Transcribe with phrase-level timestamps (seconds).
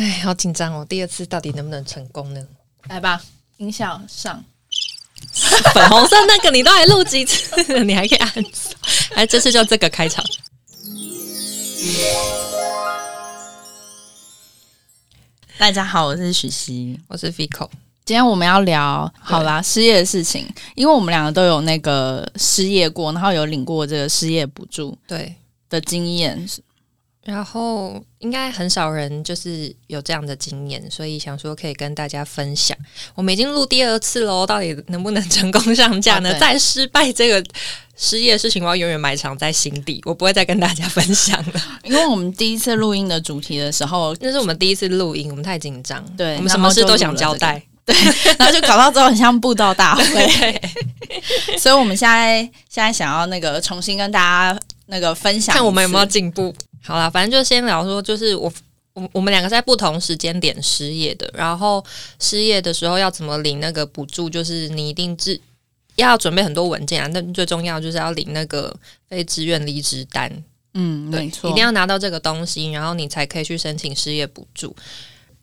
[0.00, 0.82] 哎，好紧张哦！
[0.88, 2.42] 第二次到底能不能成功呢？
[2.88, 3.20] 来吧，
[3.58, 4.42] 音效上。
[5.74, 7.54] 粉红色那个你都还录几次？
[7.84, 8.70] 你还可以按手。
[9.14, 10.24] 哎，这次就这个开场。
[15.58, 17.68] 大家好，我是许熙，我是 Fico。
[18.06, 25.36] 今天我们要聊好啦失业的事情，因为我们两个都有那个失业过，然后有领过这个失业补助对，
[25.68, 26.48] 的经验。
[27.22, 32.76] 然后应该很少人就是有这样的经验，所以想说可以跟大家分享。
[33.14, 36.32] 我们已经录第二次喽，到底能不能成功上架呢？
[36.38, 37.42] 再失败这个
[37.96, 41.62] 失业的事情，我要永远埋藏在心底，我不会再跟大家分享了。
[41.82, 47.62] 因为我们第一次录音的主题的时候，那是我们第一次录音，我们太紧张，对我们什么事都想交代。
[47.86, 47.96] 对
[48.38, 50.60] 然后就搞到之后很像布道大会，
[51.58, 56.54] 所以我们现在现在想要那个重新跟大家那个分享，看我们有没有进步。
[56.82, 58.52] 好啦，反正就先聊说，就是我
[58.94, 61.84] 我我们两个在不同时间点失业的，然后
[62.18, 65.40] 失业的时候要怎么领那个补助，就是你一定自
[65.96, 68.74] 要准备很多文件啊，但最重要就是要领那个
[69.08, 70.32] 非自愿离职单，
[70.74, 74.74] 嗯，对，没错，一定要拿到这个东西，然后你才可以去申请失业补助。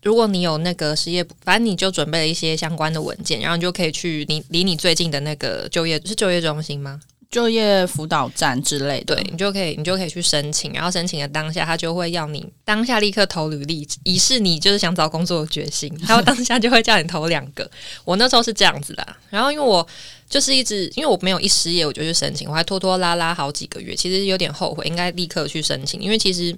[0.03, 6.99] 如果你有那个失业，反正你就准备了一些相关的文件，然后你就可以去你离你最近的那个就业是就业中心吗？
[7.29, 15.93] 就业辅导站之类，对你就可以，你就可以去申请，然后申请的当下，他就会要你当下立刻投履历，以示你就是想找工作的决心。
[16.07, 17.69] 然后当下就会叫你投两个。
[18.05, 19.85] 我那时候是这样子的，然后因为我
[20.29, 26.57] 就是一直因为我没有一失业我就去申请，我还拖拖拉拉好几个月，其实有点后悔，应该立刻去申请，因为其实。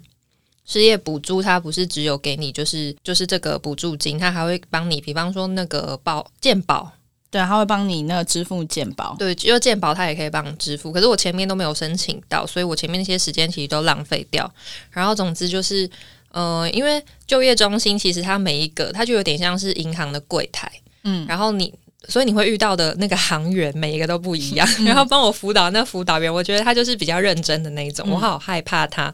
[0.71, 6.91] 失业补助它不是只有给你，就是就是这个补助金，它还会帮你，比方说那个保健保，
[7.31, 14.51] 对，他会帮你那个支付鉴保，对，只有健保他也可以帮你支付，可是我前面都没有申请到，所以我前面那些时间其实都浪费掉。
[14.91, 15.89] 然后总之就是，
[16.31, 20.71] 呃，因为就业中心其实它每一个它就有点像是银行的柜台，
[21.03, 21.73] 嗯，然后你。
[22.07, 29.13] 所以你会遇到的那个行员每一个都不一样， 然后帮我辅导那辅导员，我觉得他就是比较认真的那一种，嗯我好害怕他，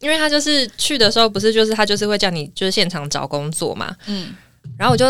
[0.00, 4.34] 因为他就是去的时候不是就是他就是会叫你就是现场找工作嘛，嗯，
[4.76, 5.06] 然后我就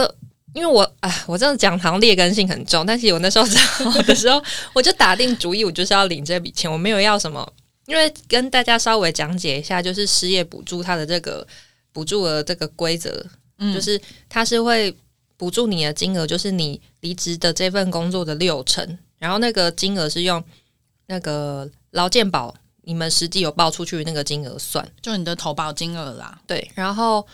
[0.55, 4.43] 因为我啊，我这样讲好像劣根性很重，但是我那时候找的时候，
[4.73, 7.53] 我就打定主意，我就是要领这笔钱，我没有要什么。
[7.87, 11.47] 因为跟大家稍微讲解一下，就是失业补助它的这个
[11.93, 13.23] 补助额这个规则，
[13.59, 14.97] 嗯就是它是会
[15.37, 20.43] 补助你的金额，就是你离职的这份工作的六成，然后那个金额是用
[21.09, 22.55] 那个劳健保
[22.85, 24.89] 你们实际有报出去的那个金额算。
[25.03, 27.27] 就你的投保金额啦，对，然后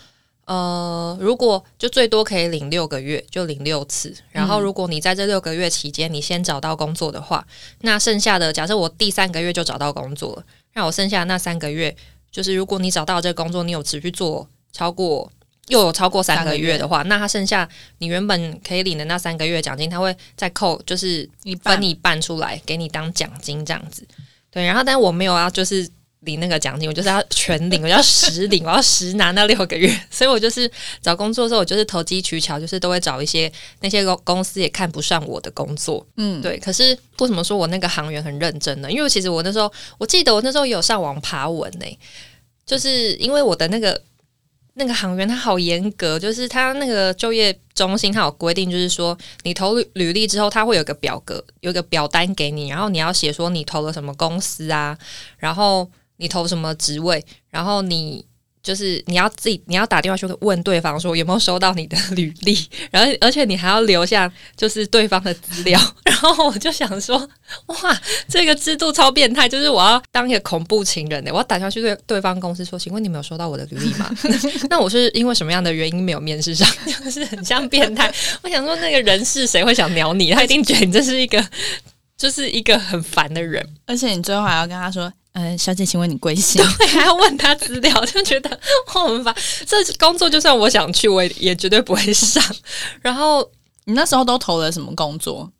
[0.51, 4.13] 呃，如果就最多可以领六个月，就领六次。
[4.31, 7.47] 然后，嗯如果你在这六个月期间，你先找到工作的话，
[7.81, 11.95] 那剩下的假设我第三个月就找到工作了，那我剩下的那三个月，
[12.29, 15.31] 就是如果你找到这个工作，你有持续做超过。
[15.67, 17.69] 又有超过三个月的话，那他剩下
[17.99, 24.05] 你原本可以领的那三个月奖金，他会再扣，就是一半分一半出来给你当奖金这样子。
[24.49, 25.87] 对，然后但我没有啊就是
[26.21, 29.91] 领那个奖金，我就是要全领，我要实领，我要实拿那六个月。
[30.09, 30.69] 所以我就是
[31.01, 36.05] 找工作的时候，我就是投机取巧，就是都会找一些那些公公司也看不上我的工作。
[36.17, 38.91] 嗯，对，可是为什么说我那个行员很认真呢？
[38.91, 41.85] 因为其实我那时候，我记得我那时候有上网爬文呢、
[42.65, 43.99] 就是因为我的那个
[44.75, 54.95] 那个行员他好严格，就是他那个就业中心他有规定，就是说你投履履历之后，他会有个表格，有个表单给你，然后你要写说你投了什么公司啊，
[55.37, 55.89] 然后
[56.21, 58.23] 你投什么职位，然后你。
[58.63, 62.55] 就是你要自己，你要打电话去问对方说有没有收到你的履历，
[62.91, 65.81] 然后而且你还要留下就是对方的资料。
[66.05, 67.17] 然后我就想说，
[67.65, 74.07] 哇，这个制度超变态，就是我要当一个恐怖情人的、我要打电话去对对方公司说，请问你们有收到我的履历吗？
[74.69, 76.69] 那我是因为什么样的原因没有面试上？
[77.03, 78.13] 就是很像变态。
[78.43, 80.29] 我想说，那个人是谁会想鸟你？
[80.33, 81.43] 他一定觉得你这是一个，
[82.21, 83.67] 就是一个很烦的人。
[83.87, 86.63] 而且你最后还要跟他说，呃，小姐，请问你贵姓？
[86.77, 88.49] 对，还要问他资料，就觉得
[88.93, 89.35] 哇我们烦。
[89.65, 92.43] 这工作就算我想去，我也也绝对不会上。
[93.01, 93.49] 然后
[93.85, 95.51] 你那时候都投了什么工作？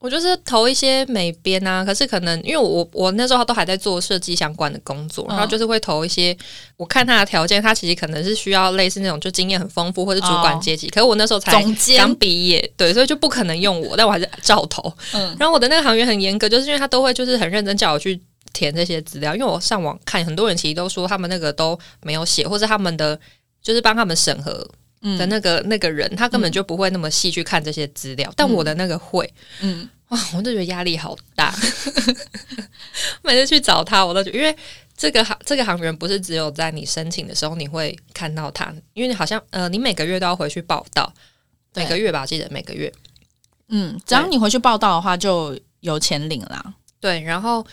[0.00, 5.30] 我就是投一些美编啊，可是可能因为我我那时候都还在做设计相关的工作，嗯。
[5.30, 6.36] 然后就是会投一些，
[6.76, 11.50] 我看他的条件，他其实可能是需要类似那种就经验很丰富或者主管阶级，可是我那时候才
[11.96, 14.80] 刚毕业，对，所以就不可能用我，但我还是照投。
[15.14, 18.20] 嗯，然后我的那个行员很严格，就是因为他都会就是很认真叫我去
[18.52, 23.18] 填这些资料，因为我上网看，很多人其实都说他们那个都没有写，或者他们的
[23.60, 31.54] 就是帮他们审核嗯的那个、那个人，他根本就不会那么细去看这些资料，但我的那个会，嗯，哇，我就觉得压力好大。
[33.22, 34.56] 每次去找他，我都觉得，因为
[34.96, 41.12] 这个行这个行员不是只有在你申请的时候你会看到他，因为你好像呃，你每个月都要回去报道，
[41.74, 42.92] 每个月吧，记得每个月。
[43.68, 46.74] 嗯，只要你回去报道的话，就有钱领啦。
[47.00, 47.64] 对，然后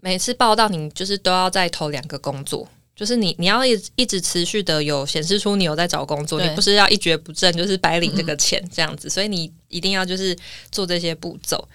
[0.00, 2.66] 每次报道你就是都要再投两个工作，
[2.96, 10.36] 就是你你要一直一直持续的有显示出你有在找工作，你不是要一蹶不振，就是白领这个钱这样子，所以你一定要就是
[10.70, 11.66] 做这些步骤。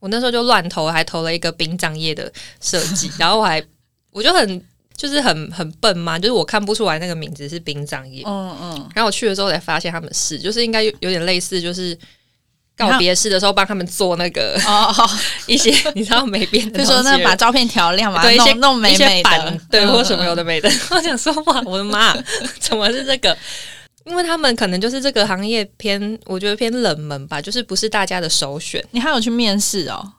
[0.00, 3.62] 我那时候就乱投，还投了一个殡葬业的设计，然后我还
[4.10, 4.66] 我就很
[4.96, 11.96] 就是很很笨嘛，就是我看不出来那个名字是殡葬业，嗯嗯，然后我去了之后才发现他们是，就是应该有有点类似，就是
[12.76, 14.92] 告别式的时候帮他们做那个哦，
[15.46, 20.70] 一些你知道没变的就说那把照片调亮嘛，对一些弄弄美美版的，对，嗯或什么有的没的。
[20.90, 22.14] 我想说，哇，我的妈，
[22.58, 23.36] 怎么是这个？
[24.04, 28.84] 因为他们可能就是这个行业偏，我觉得偏冷门吧，就是不是大家的首选。
[28.90, 30.14] 你还有去面试哦？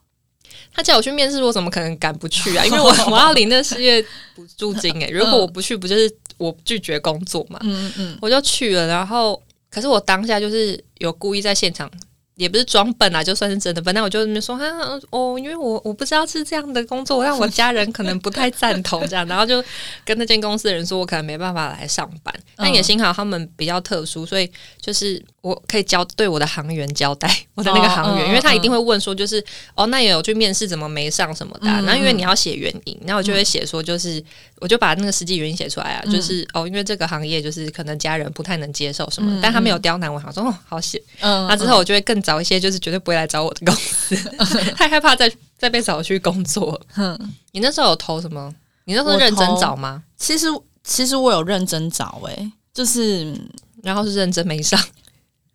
[0.74, 2.64] 他叫我去面试，我怎么可能敢不去啊？
[2.66, 4.02] 因为我我要领那失业
[4.36, 7.60] 补助金诶、如果我不去，不就是我拒绝工作嘛？
[7.64, 9.40] 嗯嗯我就去了，然后
[9.70, 11.92] 可是我当下就是有故意在现场，
[12.36, 13.94] 也不是装笨啊，就算是真的笨。
[13.94, 14.66] 那我就那说哈
[15.12, 19.64] 哦，因为我我不知道是这样的工作，让我家人可能不太赞同这样， 然后就
[20.04, 22.34] 跟那间公司的人说我可能没办法来上班。
[22.56, 29.44] 但也幸好他们比较特殊，所以就是我可以交对我的行员交代 我的那个行员，因为他一定会问说就是
[29.76, 34.24] 哦，那也有去面试怎么没上什么的啊、嗯那、因为你要写原因，那我就会写说就是
[34.62, 44.16] 我就把那个实际原因写出来啊，就是哦，因为这个行业就是可能家人不太能接受什么，嗯但他没有刁难我，想说哦好写，嗯，那之后我就会更早一些就是绝对不会来找我的公司，
[44.78, 46.80] 太害怕再再被找去工作。
[46.94, 47.18] 哼。
[47.20, 48.54] 嗯，你那时候有投什么？
[48.86, 50.02] 你那时候认真找吗？
[50.18, 50.48] 其实
[50.86, 53.34] 其实我有认真找诶、就是
[53.82, 54.80] 然后是认真没上，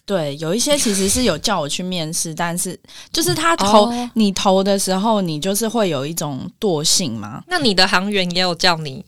[0.08, 2.75] 对，有一些其实是有叫我去面试，但是
[3.12, 7.43] 就是他投、哦你投的时候，你就是会有一种惰性嘛。
[7.46, 9.05] 那你的行员也有叫你，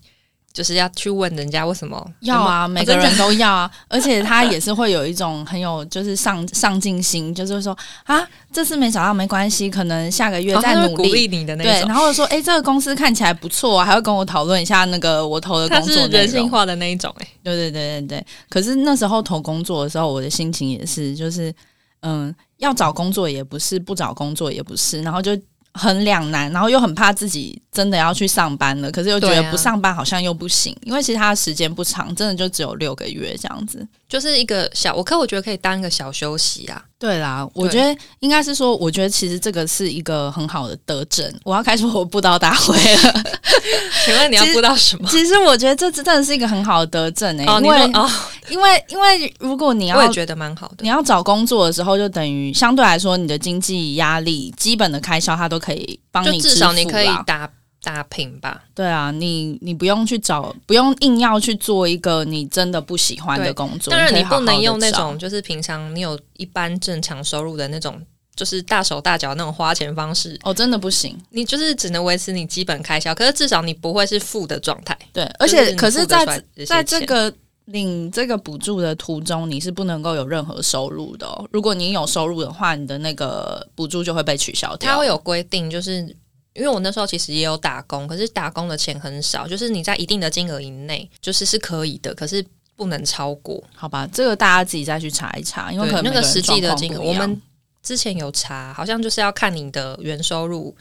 [0.53, 10.89] 就是要去问人家为什么要啊，每个人都要啊， 而且他也是会有一种很有就是上上进心，就是说啊，这次没找到没关系，可能下个月哦再努力。
[10.89, 16.07] 他会鼓励你的那对，种，然后说，哎、这个公司看起来不错、啊，还会跟我讨论一下那个我投的工作。
[16.11, 18.27] 人性化的那一种、欸，对对对对对。
[18.49, 21.55] 可是那时候投工作的时候，我的心情也是，就是
[22.01, 25.31] 嗯，要找工作也不是，不找工作也不是，然后就
[25.75, 33.87] 很两难，然后又很怕自己真的要去上班了，可是又觉得不上班好像又不行，因为其实他的时间不长，真的就只有六个月这样子。
[34.09, 36.85] 就是一个小，我可我觉得可以当一个小休息啊。
[37.01, 41.27] 对啦，我觉得应该是说，我觉得其实这个是一个很好的德政。
[41.45, 43.25] 我要开始我布道大会了。
[44.05, 45.09] 请问你要布道什么？
[45.09, 48.11] 其实我觉得这真的是一个很好的德政诶、哦，因为哦，
[48.51, 50.89] 因为因为如果你要我也觉得蛮好的你。
[50.91, 57.49] 要找工作的时候，就等于相对来说，你的经济压力、基本的开销，它都可以帮你至少你可以打
[57.83, 58.65] 打拼吧。
[58.75, 63.91] 对啊，你你不用去找，不用硬要去做一个你真的不喜欢的工作。
[63.91, 68.01] 当然，你不能用那种就是平常你有一般正常收入的那种，
[68.37, 70.39] 就是大手大脚那种花钱方式。
[70.43, 71.17] 哦，真的不行。
[71.31, 74.97] 你就是只能维持你基本开销，可是至少你不会是负的状态。
[75.13, 77.33] 对，而且是可是在在这个
[77.67, 81.47] 领这个补助的途中，你是不能够有任何收入的哦。
[81.51, 84.91] 如果你有收入的话，你的那个补助就会被取消掉。
[84.91, 86.15] 它会有规定，就是
[86.61, 92.45] 因为我那时候其实也有打工，可是打工的钱很少，就是你在一定的金额以内，就是是可以的，可是
[92.77, 93.63] 不能超过。
[93.75, 97.41] 好吧，这个大家自己再去查一查，因为可能那个实际的金额，我们
[97.83, 100.77] 之前有查，好像就是要看你的原收入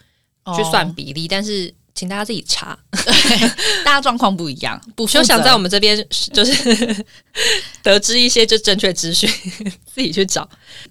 [0.56, 2.78] 去算哦比例，但是请大家自己查。
[3.86, 5.98] 大家状况不一样，不负责就想在我们这边
[6.34, 7.06] 就是
[7.82, 9.30] 得知一些就正确资讯，
[9.92, 10.48] 自己去找。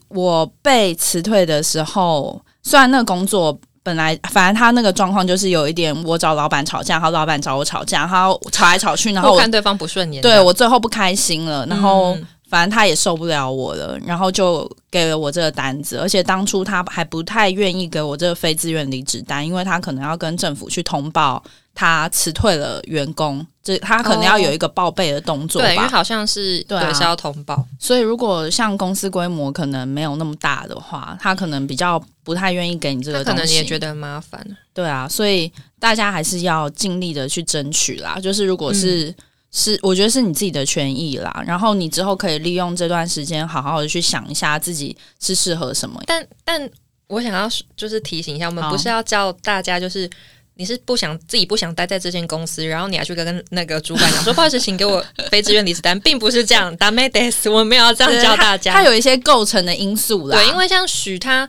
[0.09, 12.15] 我被辞退的时候，虽然那个工作本来反正他那个状况就是有一点，我找老板吵架，然后老板找我吵架，然后吵来吵去，然后我看对方不顺眼，对我最后不开心了，然后。
[12.15, 21.45] 嗯反正他也受不了我了，然后就给了我这个单子，而且当初他还不太愿意给我这个非自愿离职单，因为他可能要跟政府去通报
[21.79, 25.69] 他辞退了员工，这他可能要有一个报备的动作吧。
[25.69, 27.65] 对，因为好像是对啊是要通报。
[27.79, 33.43] 所以如果像公司规模可能没有那么大的话，他可能比较不太愿意给你这个东西。
[33.43, 34.45] 能也觉得很麻烦，
[34.75, 38.19] 对啊，所以大家还是要尽力的去争取啦。
[38.21, 39.15] 就是如果是、
[39.53, 41.45] 是，我觉得是你自己的权益啦。
[41.47, 46.03] 然后你之后可以利用这段时间，好好的去想一下自己是适合什么。
[46.07, 46.69] 但但
[47.07, 50.11] 我想要就是提醒一下，我们不是要叫大家就是。
[50.59, 56.77] 你是不想自己不想待在这间公司，然后你还去跟那个主管讲 说，不好意思，请给我非自愿离职单，并不是这样。
[56.77, 58.73] d a m e d e s 我们没有要这样教大家。
[58.73, 60.37] 它有一些构成的因素啦。
[60.37, 61.49] 对，因为像许他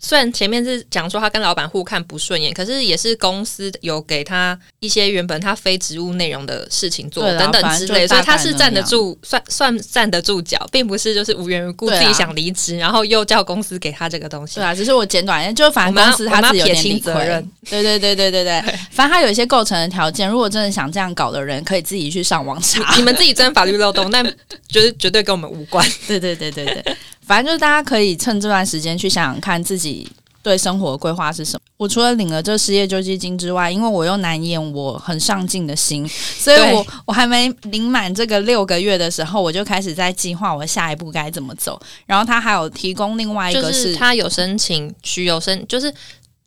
[0.00, 14.64] 虽然前面是讲说他跟老板互看不顺眼，可是也是公司有给他一些原本他非职务内容的事情做等等之类，所以他是站得住，算算站得住脚，并不是就是无缘无故自己想离职，然后又叫公司给他这个东西对。
[14.64, 17.46] 啊，只是我简短就反正公司他自己有点责任。
[17.68, 22.96] 对对对对对对， 反正他有一些构成的条件，如果真的想这样搞的人，可以自己去上网查。
[22.96, 24.24] 你们自己钻法律漏洞，但
[24.66, 25.86] 就是绝对跟我们无关。
[26.06, 26.96] 对对对对对，
[27.30, 30.10] 反正就是大家可以趁这段时间去想想看自己
[30.42, 31.60] 对生活的规划是什么。
[31.76, 41.80] 我除了领了这失业救济金之外，因为我又难掩我很上进的心，所以我我还没领满这个六个月的时候，我就开始在计划我下一步该怎么走。
[42.04, 45.94] 然后他还有提供另外一就个是他有申请需有申，就是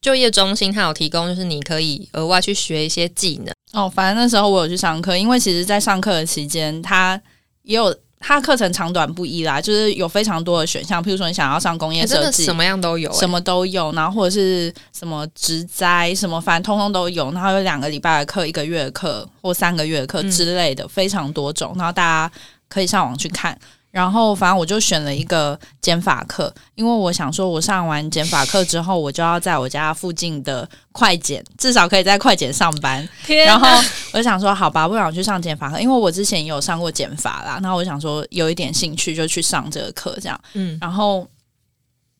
[0.01, 3.55] 就业中心他有提供，就是你可以额外去学一些技能。
[3.71, 7.19] 哦，反正那时候我有去上课，因为其实，在上课的期间，他
[7.61, 7.95] 也有
[8.25, 22.33] 他课程长短不一啦，就是有非常多的选项，譬如说你想要上工业设计，的什么样都有、欸，什么都有，然后或者是什么植栽，什么反正通通都有，然后有两个礼拜的课、一个月的课或三个月的课嗯之类的，非常多种，然后大家
[22.69, 23.59] 可以上网去看。
[23.93, 33.07] 然后反正我就选了一个减法课，因为我想说，我上完减法课之后，我就要在我家附近的快减，至少可以在快减上班。
[33.45, 33.67] 然后
[34.11, 37.59] 我就想说，好吧，不想去上减法课，因为我之前也有上过减法啦。
[37.61, 40.41] 然后我想说，有一点兴趣就去上这个课，这样。
[40.53, 41.27] 嗯，然后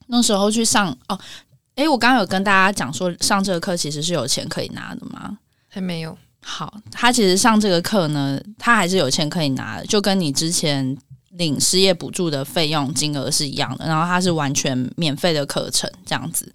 [0.05, 1.19] 那时候去上哦，
[1.73, 5.39] 诶，我刚刚有跟大家讲说，上这个课其实是有钱可以拿的吗？
[5.69, 6.15] 还没有。
[6.45, 10.95] 好，他其实上这个课呢，他还是有钱可以拿的，就跟你之前
[11.37, 13.85] 领失业补助的费用金额是一样的。
[13.85, 16.51] 然后它是完全免费的课程，这样子。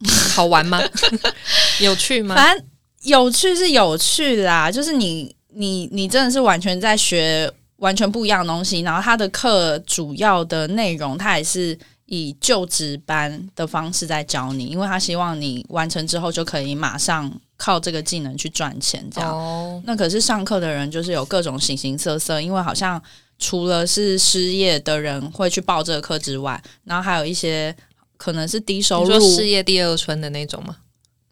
[0.34, 0.80] 好玩吗？
[1.80, 2.34] 有趣吗？
[2.34, 2.66] 反正
[3.02, 19.30] 有趣是有趣啦，就是你你你真的是完全在学完全不一样的东西，然后他的课主要的内容，他也是以就职班的方式在教你，因为他希望你完成之后就可以马上靠这个技能去赚钱，这样。
[19.30, 23.02] 哦，那可是上课的人就是有各种形形色色，因为好像
[23.40, 27.74] 除了是失业的人会去报这个课之外，然后还有一些
[28.16, 30.76] 可能是低收入说事业第二春的那种吗？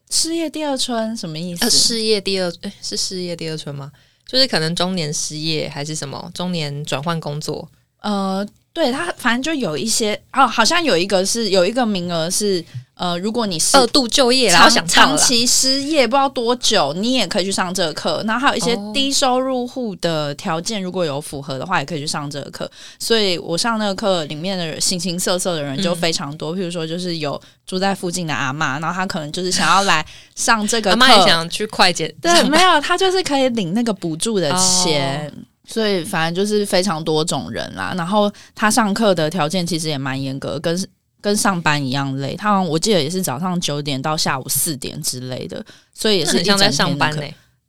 [0.09, 1.63] 失业第二春什么意思？
[1.63, 3.91] 呃，失业第二，诶是失业第二春吗？
[4.25, 7.69] 就是可能中年失业还是什么中年转换工作，
[8.01, 8.45] 呃，
[8.79, 18.23] 对他反正就有一些哦，好像有一个是有一个名额是呃，如果你是二度就业啦，我长想长期失业不知道多久，你也可以去上这个课。
[18.27, 22.69] 然后还有一些哦低收入户的条件，如果有符合的话，也可以去上这个课。
[22.99, 30.05] 所以我上那个课里面的人形形色色的人就嗯非常多，譬如说就是有住在附近的阿嬷，然后他可能就是想要来
[30.35, 35.25] 上这个课，阿妈也想去快捷，对，没有，他就是可以领那个补助的钱。
[35.27, 40.89] 哦所以反正就是非常多种人啦，然后他上课的条件其实也蛮严格，跟
[41.21, 42.35] 跟上班一样累。
[42.35, 47.21] 他好像我记得也是早上九点到下午四点之类的，所以也是一那很像在上班呢、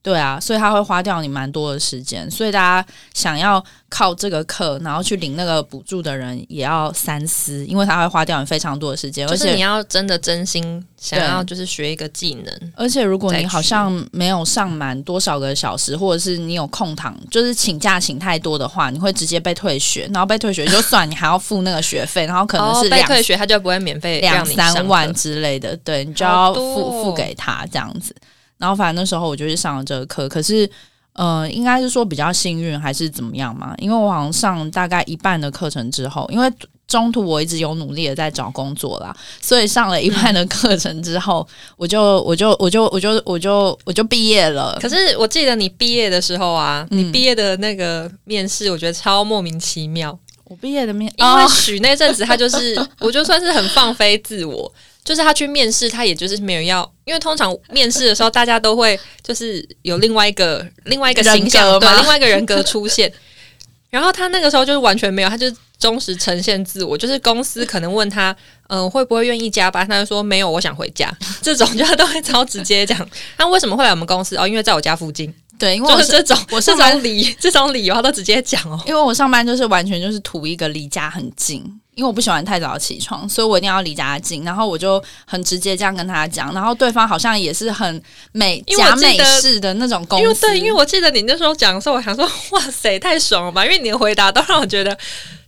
[0.03, 28.17] 对啊，所以他会花掉你蛮多的时间，所以大家想要靠这个课然后去领那个补助的人也要三思，因为他会花掉你非常多的时间，而且就是你要真的真心想要就是学一个技能，而且如果你好像没有上满多少个小时，或者是你有空堂，就是请假请太多的话，你会直接被退学，然后被退学就 算，你还要付那个学费，然后可能哦是退学，他就不会免费两三万之类的，对你就要付哦付给他这样子。
[28.61, 30.71] 然后反正那时候我就去上了这个课，可是
[31.15, 33.75] 呃，应该是说比较幸运还是怎么样嘛？
[33.79, 36.49] 因为我好像上大概一半的课程之后，因为
[36.87, 44.79] 中途我一直有努力的在找工作啦，所以上了一半的课程之后，我就我就我就我就我就我就毕业了。
[44.81, 50.17] 可是我记得你毕业的时候啊，嗯你毕业的那个面试，我觉得超莫名其妙。
[50.45, 54.73] 我毕业的面，因为哦许那阵子他就是，我就算是很放飞自我，
[55.05, 63.13] 就是他去面试，他也就是没有要，因为通常面试的时候，大家都会就是有另外一个另外一个形象，对，另外一个人格出现。
[63.91, 68.37] 然后他那个时候就是完全没有，他就忠实呈现自我，就是公司可能问他，
[68.69, 71.13] 嗯、会不会愿意加班，他就说没有，我想回家。
[71.43, 74.37] 这种就他都会超直接讲，他为什么会来我们公司？
[74.37, 78.81] 哦，因为在我家附近，对，因为我就是这种我上班种理这种理由他都直接讲哦。
[78.87, 84.45] 因为我上班就是完全就是图一个离家很近，因为我不喜欢太早起床，所以我一定要离家近。
[84.45, 93.65] 然后我就很直接这样跟他讲，然后对方好像也是很美因为我假美式的那种公司，因为对，因为我记得你那时候讲的时候，我想说，哇塞，太爽了吧！
[93.65, 94.97] 因为你的回答都让我觉得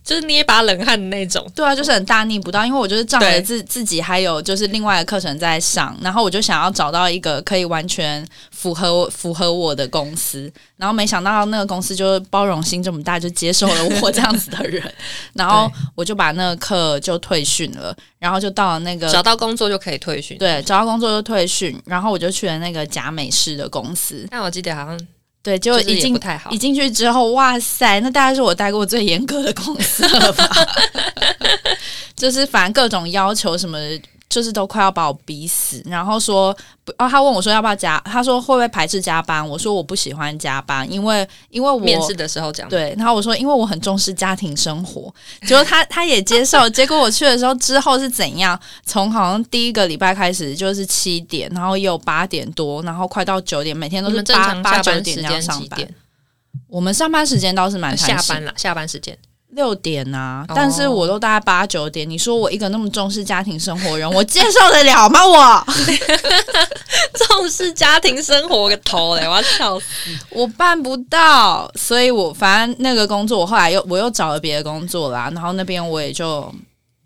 [0.03, 1.45] 就是捏把冷汗的那种。
[1.55, 14.83] 对啊，就是很大逆不道，因为我就是仗着自自己还有就是另外的课程在上，然后我就想要找到一个可以完全符合符合我的公司，然后没想到那个公司就是包容心这么大，就接受了我这样子的人，
[15.33, 24.99] 然后我就把那个课就退训了，然后就到了那个找到工作就可以退训。，对找到工作就退训，然后我就去了那个假美式的公司，但我记得好像
[25.43, 26.57] 对，就一进也不太好一。
[26.57, 30.49] 进去之后，哇塞，那大概是我待过最严格的公司了吧？
[32.15, 34.01] 就是反正各种要求什么的，
[34.33, 35.79] 就是都快要把我逼死。
[35.85, 36.51] 然后说
[36.83, 39.47] 不，哦，他问我说要不要加，他说会不会排斥加班？
[39.47, 45.13] 我说我不喜欢加班，因为因为我面试的时候讲，对，然后我说因为我很重视家庭生活，
[45.45, 46.67] 结果他他也接受。
[46.69, 48.59] 结果我去的时候之后是怎样？
[48.85, 55.87] 从好像第一个礼拜开始就是七点，然后也有八点多，然后快到九点，每天都是正八八九点这样班时间上班。
[56.67, 59.15] 我们上班时间倒是蛮长下班了，下班时间。
[59.55, 62.09] 六点啊，哦但是我都大概八九点。
[62.09, 65.25] 你说我一个那么重视家庭生活的人， 我接受得了吗？
[65.25, 65.65] 我
[67.27, 69.27] 重视家庭生活个头嘞！
[69.27, 69.85] 我要笑死。
[70.29, 76.53] 我办不到，所以我反正那个工作，我后来又我又找了别的工作啦，然后那边我也就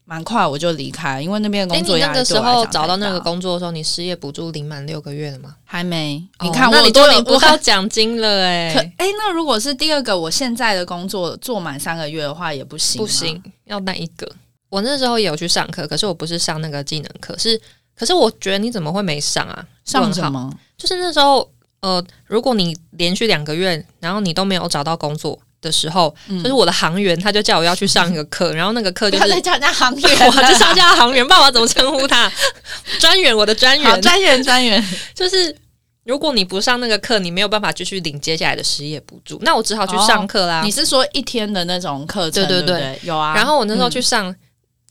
[0.09, 5.55] 蛮快我就离开，因为那边工作压力你那个时候找到那个工作的时候，你失业补助领满六个月了吗？
[5.65, 6.25] 还没？
[6.39, 14.25] 哦你看我都领不到奖金了哎、可哎、那如果是第二个，我现在的工作做满三个月的话，也不行，不行，，要那一个。
[14.69, 17.59] 我那时候也有去上课，可是我不是上那个技能课，是
[17.93, 19.65] 可是我觉得你怎么会没上啊？
[19.83, 20.49] 上什么？
[20.77, 21.49] 就是那时候
[21.81, 32.31] 呃，如果你连续两个月，然后你都没有找到工作的时候，就是我的航员他就叫我要去上一个课，然后那个课就是不要再叫人家航员了， 我就上叫他行员，不知道我要怎么称呼他，
[32.99, 34.83] 专员，我的专员，专员专员，
[35.13, 35.55] 就是
[36.03, 40.61] 如果你不上那个课，你没有办法继续领接下来的失业补助，那我只好去上课啦。
[40.63, 42.47] 你是说一天的那种课程？
[42.47, 43.33] 对对对有啊。
[43.35, 44.35] 然后我那时候去嗯上，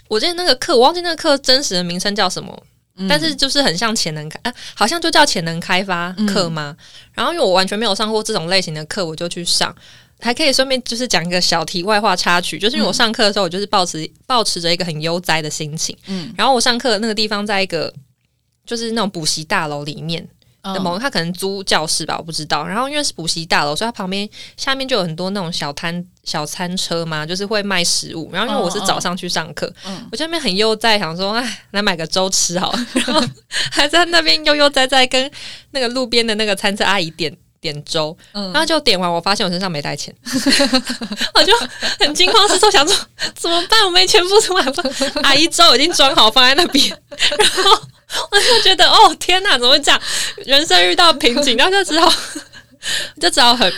[0.09, 2.55] 我记得那个课，我忘记那个课真实的名称叫什么，
[2.99, 6.77] 嗯但是就是很像潜能开，啊、好像就叫潜能开发课吗？
[7.15, 9.75] 然后因为我完全没有上过这种类型的课，我就去上。
[10.21, 15.97] 还可以顺便就是讲一个小题外话插曲，就是因为我上课的时候，我就是抱持抱持着一个很悠哉的心情。
[16.07, 17.93] 嗯然后我上课的那个地方在一个
[18.65, 20.27] 就是那种补习大楼里面，
[20.63, 22.67] 的嗯某他可能租教室吧，我不知道。
[22.67, 28.31] 然后因为是补习大楼，所以它旁边下面就有很多那种小摊小餐车嘛，就是会卖食物。
[28.33, 32.87] 然后因为我是早上去上课，嗯我这边很悠哉，想说哎，来买个粥吃好了。
[32.95, 33.23] 然后
[33.71, 35.31] 还在那边悠悠哉哉跟
[35.73, 37.37] 那个路边的那个餐车阿姨点。
[37.73, 40.15] 点粥，嗯然后就点完，我发现我身上没带钱，
[41.35, 41.53] 我就
[41.99, 42.97] 很惊慌失措，想说
[43.35, 43.85] 怎么办？
[43.85, 44.65] 我没钱付出来，
[45.25, 46.89] 阿姨粥已经装好放在那边，
[47.39, 47.81] 然后
[48.31, 50.01] 我就觉得哦天哪，怎么会这样？
[50.45, 52.13] 人生遇到瓶颈，然后就只好
[53.21, 53.73] 就只好很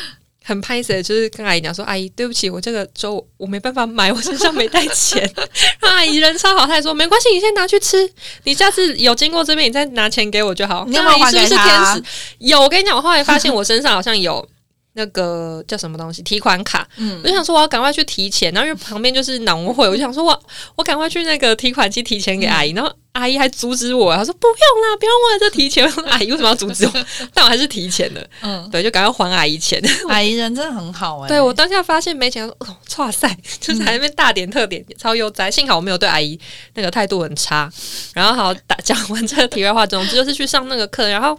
[0.49, 5.21] 很拍死，就是跟阿姨讲说：“阿姨，对不起，我这个粥我没办法买，我身上没带钱。
[5.79, 8.11] ”然后阿姨人超好，她还说：“没关系，你先拿去吃，
[8.45, 12.03] 你下次有经过这边，你再拿钱给我就好。”你有没有那阿姨是不是天使？
[12.39, 14.49] 有，我跟你讲，我后来发现我身上好像有。
[14.99, 20.39] 那个叫什么东西提款卡，嗯我就想说我要赶快去提钱，然后因为旁边就是农会，我就想说我
[20.75, 25.89] 我赶快去那个提款机提钱给阿姨，然后阿姨还阻止我，她说不用啦，不用为了这提钱。
[26.07, 26.93] 阿姨为什么要阻止我？
[27.33, 29.81] 但我还是提钱了，嗯，对，就赶快还阿姨钱。
[30.09, 33.29] 阿姨人真的很好哎、对我当下发现没钱，哦，哇塞，
[33.61, 35.49] 就是还在那边大点特点，超悠哉。
[35.51, 36.39] 幸好我没有对阿姨
[36.75, 37.71] 那个态度很差。
[38.15, 41.39] 然后好打讲完这个题外话，总之就是去上那个课，然后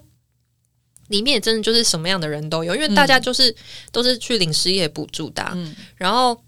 [1.10, 3.56] 里面也真的就是什么样的人都有，因为大家就是、
[3.92, 6.42] 都是去领失业补助的啊、嗯然后。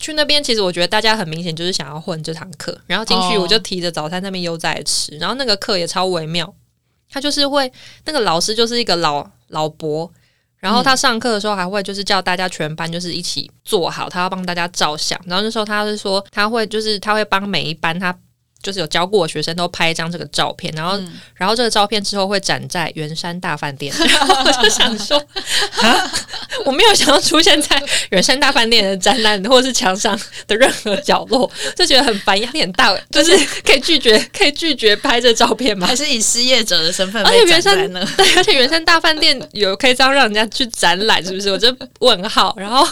[0.00, 6.54] 去那边，其实我觉得大家很明显就是想要混这堂课，然后进去哦我就提着早餐在那边悠哉地吃，然后那个课也超微妙，
[7.10, 7.72] 他就是会
[8.04, 10.08] 那个老师就是一个老老伯，
[10.58, 15.20] 然后他上课的时候还会就是叫大家全班就是一起坐好，他要帮大家照相。
[15.26, 18.16] 然后那时候他是说他会就是他会帮每一班他
[18.62, 23.94] 就是有教过的学生都拍一张这个照片，然后、嗯然后这个照片之后会展在圆山大饭店。
[23.96, 25.16] 然 后我就想说，
[25.80, 26.12] 啊，
[26.64, 30.18] 我没有想要出现在圆山大饭店的展览或者是墙上
[30.48, 32.88] 的任何角落，就觉得很烦，压力很大。
[33.10, 35.86] 就是可以拒绝可以拒绝拍这照片吗？
[35.86, 38.04] 还是以失业者的身份而且圆山那。
[38.16, 41.50] 对，而且圆山大饭店有可以这样让人家去展览，是不是？
[41.52, 42.54] 我就问号。
[42.58, 42.84] 然后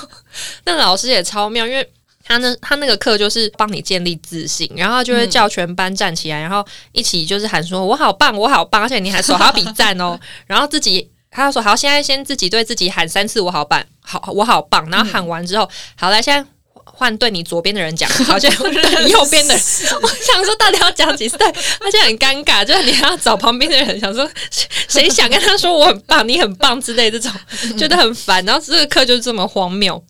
[0.64, 1.88] 那老师也超妙，因为
[2.26, 11.10] 他那他那个课就是帮你建立自信，然后就会叫全班站起来，然后一起就是喊说“我好棒，我好棒”，而且你还手还要比赞哦， 然后自己。
[11.28, 16.48] 他就说：“好，现在先自己对自己喊三次‘我好棒’，好，我好棒。”然后喊完之后，好来，现在
[16.84, 19.62] 换对你左边的人讲， 好，像换对你右边的人。
[20.00, 21.36] 我想说，到底要讲几次？
[21.36, 27.30] 对，而且很尴尬，就是你还要找旁边的人，想说谁谁想跟他说我很棒，你很棒之类这种，
[27.76, 28.42] 觉得很烦。
[28.46, 30.02] 然后这个课就是这么荒谬。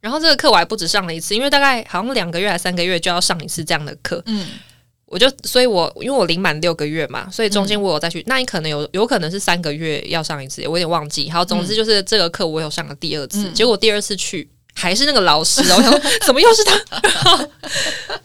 [0.00, 4.46] 然后这个课我还不止上了一次，因为大概好像两个月还三个月就要上一次这样的课，嗯，
[5.06, 11.28] 我就所以我因为我领满六个月嘛，所以中间我有再去，那你可能有有可能是三个月要上一次，我有点忘记。
[11.30, 14.48] 好，总之就是这个课我有上了第二次，嗯结果第二次去。
[14.74, 16.80] 还是那个老师哦，我想说怎么又是他？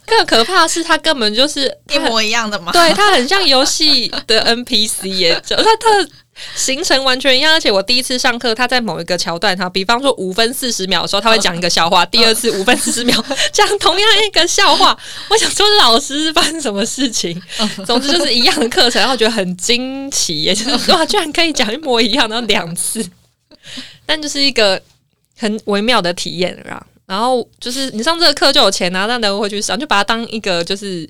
[0.05, 2.71] 更可怕的是，他根本就是一模一样的嘛。
[2.71, 6.09] 对他很像游戏的 NPC 耶，就他他的
[6.55, 7.53] 行程完全一样。
[7.53, 14.97] 而且我第一次上课，他在某一个桥段，他比方说五分四十秒的时候，他会讲一个笑话；第二次五分四十秒 讲同样一个笑话。
[15.29, 17.41] 我想说，老师是发生什么事情？
[17.85, 23.05] 总之就是一样的课程，然后觉得很惊奇也，就是哇，居然可以讲一模一样，然后两次，
[24.05, 24.81] 但就是一个
[25.37, 26.85] 很微妙的体验啦。
[27.05, 31.07] 然后就是你上这个课就有钱拿，那等会去上，就把它当一个就是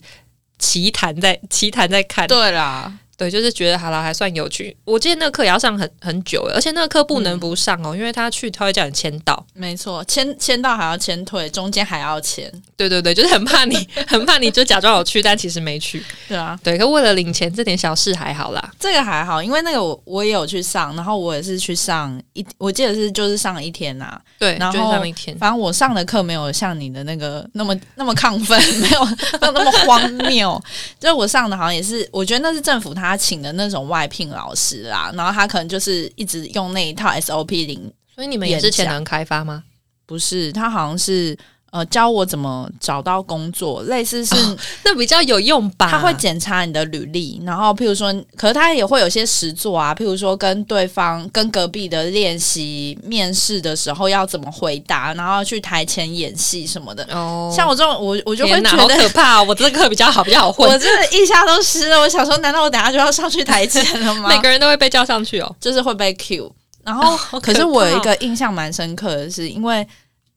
[0.57, 2.27] 奇谈在奇谈在看。
[2.27, 2.91] 对啦，
[3.23, 4.75] 对，就是觉得好了还算有趣。
[4.83, 9.45] 我记得那个课也要上很很久，而且那个课不能不上哦，因为他去他会叫你签到。
[9.53, 12.51] 没错，签签到还要签退，中间还要签。
[12.75, 16.03] 对对对，就是很怕你，很怕你就假装有去，但其实没去。
[16.27, 18.73] 对啊，对，可为了领钱这点小事还好啦。
[18.77, 25.37] 这个还好，因为那个我我也有去上，然后我也是去上一，我记得是就是上了一天呐、对，然后就是上一天。
[25.37, 30.61] 反正我上的课没有像你的那个那么那么亢奋， 没有没有那么荒谬。
[30.99, 39.63] 就是我上的好像也是，我觉得那是政府他请的那种外聘老师啦，然后他可能就是一直用那一套 SOP 零，所以你们也是潜能开发吗？
[40.05, 41.37] 不是他好像是
[41.73, 44.35] 呃教我怎么找到工作，类似是。
[44.35, 45.87] 哦 那比较有用吧？
[45.89, 57.03] 他会检查你的履历，然后譬如说，可是他也会有些实作啊，譬如说跟对方、跟隔壁的练习面试的时候要怎么回答，然后去台前演戏什么的。
[57.11, 59.45] 哦，像我这种，我我就会觉得可怕、哦！
[59.49, 61.99] 我这个比较好，比较好混我，真的一下都湿了。
[61.99, 64.29] 我想说，难道我等下就要上去台前了 吗？
[64.29, 65.55] 每个人都会被叫上去哦。
[65.59, 66.53] 就是会被 Q。
[66.83, 69.87] 然后， 可是我有一个印象蛮深刻的是，因为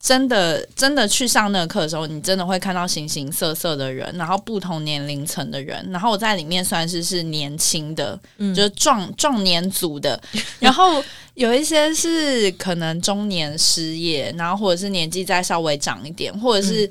[0.06, 5.84] 真的真的去上那个课的时候，你真的会看到形形色色的人，然后不同年龄层的人。
[5.90, 10.22] 然后我在里面算是是年轻的，嗯就是壮壮年组的，
[10.60, 11.02] 然后
[11.34, 16.88] 有一些是可能中年失业，然后或者是年纪再稍微长一点，或者是。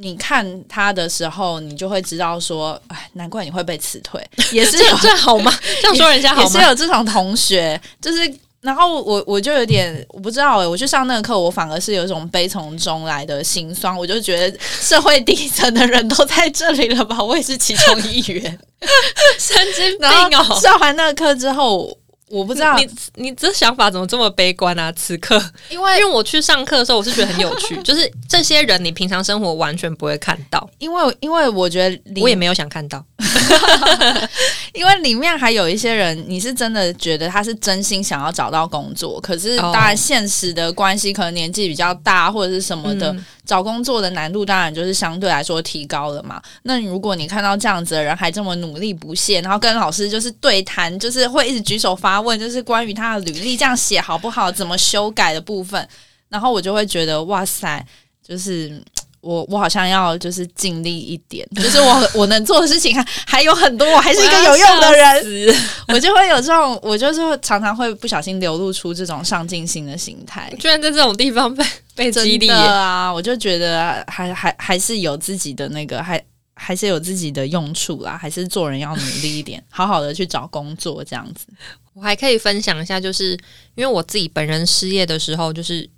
[0.00, 5.52] 你看他的时候，你就会知道说，哎，难怪你会被辞退，也是这样这样好吗？
[5.82, 6.58] 这样说人家好也是？
[6.58, 8.32] 有这种同学，就是。
[8.60, 13.96] 然后我我就有点我不知道诶、我去上那个课，我反而是有一种悲从中来的心酸。
[13.96, 18.58] 我就觉得社会底层的人都在这里了吧，我也是其中一员。
[19.38, 20.60] 神经病哦！
[20.60, 21.96] 上完那个课之后，
[22.28, 24.92] 我不知道，你你这想法怎么这么悲观啊？
[24.92, 25.40] 此刻，
[25.70, 33.04] 因为因为我去上课的时候，我是觉得很有趣，就是这些人你平常生活完全不会看到，因为因为我觉得我也没有想看到。
[34.72, 46.40] 因为里面还有一些人，你是真的觉得他是真心想要找到工作，可是哦当然现实的关系，可能年纪比较大或者是什么的，嗯找工作的难度当然就是相对来说提高了嘛。
[46.62, 55.88] 那如果你看到这样子的人还这么努力不懈，然后跟老师就是对谈，就是会一直举手发问，就是关于他的履历这样写好不好，怎么修改的部分，
[56.28, 57.84] 然后我就会觉得哇塞，
[58.22, 58.80] 就是。
[59.20, 65.56] 我我好像要就是尽力一点， 就是我我能做的事情还还有很多，我还是一个有用的人，人，
[65.88, 70.52] 我就会有这种，我就是常常会不小心流露出这种上进心的心态。
[70.58, 76.22] 居然在这种地方被 被激励耶，啊，我就觉得还还还是有自己的那个，还
[76.54, 81.46] 还是有自己的用处啦，还是做人要努力一点， 好好的去找工作这样子。
[81.94, 83.32] 我还可以分享一下，就是
[83.74, 85.88] 因为我自己本人失业的时候，就是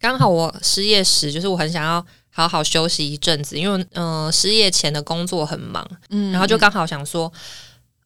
[0.00, 2.04] 刚好我失业时，就是我很想要
[2.36, 6.32] 好好休息一阵子，因为嗯、呃失业前的工作很忙，嗯。
[6.32, 7.32] 然后就刚好想说，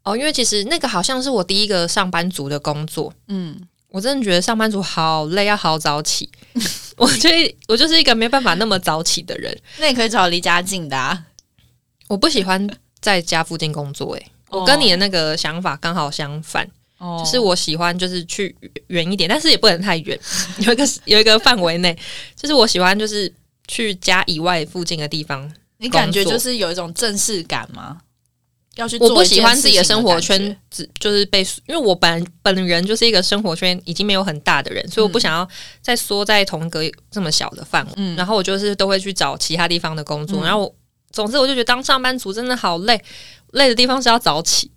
[0.03, 6.29] 哦，因为其实那个好像是我第一个上班族的工作，嗯，我真的觉得上班族好累，要好早起。
[6.99, 11.25] 我觉得我就是一个没办法那么早起的人，那你可以找离家近的、啊。
[12.09, 12.69] 我不喜欢
[13.01, 14.27] 在家附近工作、欸。
[14.51, 17.23] 我跟你的那个想法刚好相反，哦。
[17.25, 18.55] 就是我喜欢就是去
[18.89, 20.19] 远一点，但是也不能太远，
[20.59, 21.97] 有一个有一个范围内，
[22.35, 23.33] 就是我喜欢就是
[23.69, 25.49] 去家以外附近的地方。
[25.77, 27.99] 你感觉就是有一种正式感吗？
[28.75, 35.49] 要去我不喜欢自己的生活圈，只就是被，因为我本本人就是一个生活圈已经没有很大的人，所以我不想要
[35.83, 37.93] 再缩在同一个这么小的范围。
[37.97, 40.75] 嗯然后我就是都会去找其他地方的工作，嗯然后我
[41.11, 43.03] 总之我就觉得当上班族真的好累，
[43.51, 44.71] 累的地方是要早起，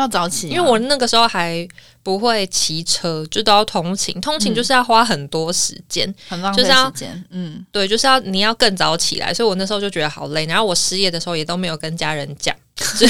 [0.00, 1.66] 要早起啊、因为我那个时候还
[2.02, 6.12] 不会骑车，就都要通勤，通勤就是要花很多时间。
[6.28, 7.24] 很浪费时间。
[7.30, 10.46] 嗯，对，就是要你要更早起来，所以我那时候就觉得好累。
[10.46, 12.54] 然后我失业的时候也都没有跟家人讲，
[12.98, 13.06] 就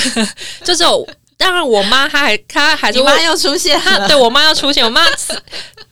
[0.65, 5.05] 就只有当然我妈她还她还是会你妈要出现对我妈要出现，我妈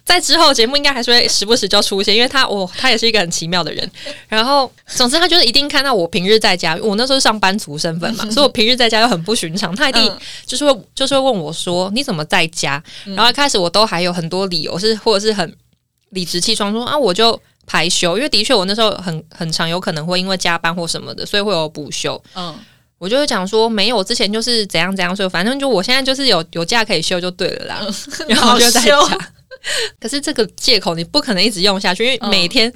[0.04, 3.90] 在之后节目应该还是会时不时就出现，因为他我他也是一个很奇妙的人。
[4.28, 12.82] 然后，总之他就是一定看到我平日在家，我那时候上班族身份嘛，所以我平日在家又很不寻常，他一定就是会就是会问我说你怎么在家？
[13.04, 15.56] 然后一开始我都还有很多理由，是或者是很
[16.10, 22.22] 理直气壮说啊我就排休，因为的确我那时候很很长有可能会因为加班或什么的，所以会有补休。
[22.34, 22.54] 嗯。
[22.98, 27.86] 我就会讲说没有，之前就是怎样怎样，所以反正就我现在就是有有假可以休就对了啦，
[28.28, 28.96] 然后就在家。
[30.00, 32.72] 可是这个借口你不可能一直用下去，因为每天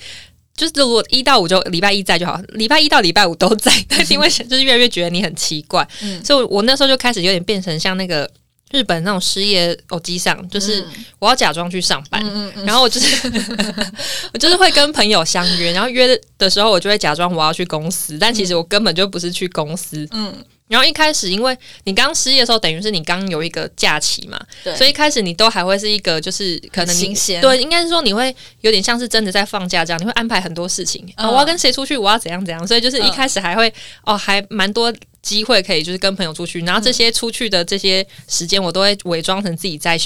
[0.57, 5.87] 就是如果一到五就礼拜一在就好，礼拜一到礼拜五都在， 但是因为就是越来越觉得你很奇怪，
[6.25, 8.31] 所以我那时候就开始有点变成像那个。
[8.71, 10.85] 日本那种失业偶机上，就是
[11.19, 12.23] 我要假装去上班，
[12.67, 13.33] 然后我就是
[14.33, 20.07] 我就是会跟朋友相约，然后约的时候我就会假装我要去公司，但其实我根本就不是去公司。
[20.11, 20.35] 嗯，
[20.69, 24.39] 然后一开始因为你刚失业的时候，等于是你刚有一个假期嘛，
[24.77, 33.73] 所以一开始你都还会是一个就是可能新鲜，对，应该是说你会有点像是真的在放假这样，你会安排很多事情啊，我要跟谁出去，我要怎样怎样，所以就是一开始还会
[34.05, 34.93] 哦，还蛮多。
[35.23, 39.99] 机会可以就是跟朋友出去，然后这些出去的这些时间，我都会伪装成自己在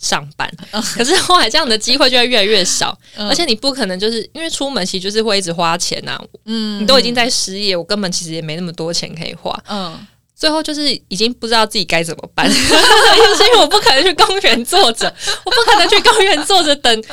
[0.00, 0.50] 上班。
[0.96, 6.18] 可是后来这样的机会就会越来越少，而且你不可能就是因为出门其实就是会一直花钱呐。
[6.46, 9.54] 嗯，你都已经在失业，我根本其实也没那么多钱可以花。
[9.68, 17.04] 嗯，最后就是已经不知道自己该怎么办，是因为我不可能去公园坐着，我不可能去公园坐着等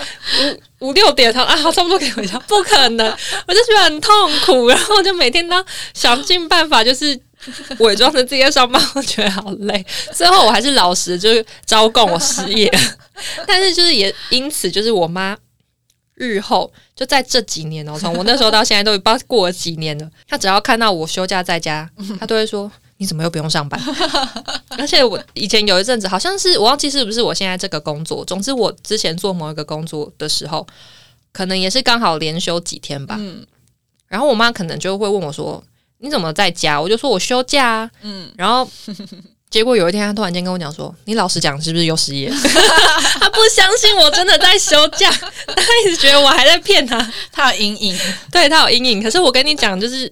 [0.80, 3.06] 五五六点他啊，差不多可以回家，不可能，
[3.48, 5.62] 我就觉得很痛苦，然后就每天都
[5.94, 7.20] 想尽办法就是。
[7.80, 9.86] 伪装成自己在上班，我觉得好累。
[10.14, 12.72] 最后我还是老实，就是招供我失业。
[13.48, 15.36] 但是就是也因此，就是我妈
[16.16, 20.10] 日后就在这几年哦，从我那时候到现在都不知道过了几年了。
[20.28, 23.80] 她只要看到我休假在家， 她都会说：“你怎么又不用上班？”
[24.78, 28.24] 而且我以前有一阵子，好像是我忘记是不是我现在这个工作。
[28.26, 30.66] 总之，我之前做某一个工作的时候，
[31.32, 33.16] 可能也是刚好连休几天吧。
[33.18, 33.46] 嗯，
[34.08, 35.64] 然后我妈可能就会问我说。
[36.00, 36.80] 你怎么在家？
[36.80, 37.92] 我就说我休假啊。
[38.02, 38.70] 嗯，然后
[39.50, 42.30] 结果有一天，他突然间跟我讲说：“你老实讲，是不是又失业？”
[43.20, 47.12] 他不相信我真的在休假，他一直觉得我还在骗他。
[47.32, 47.98] 他有阴影，
[48.32, 49.02] 对他有阴影。
[49.02, 50.12] 可是我跟你讲，就是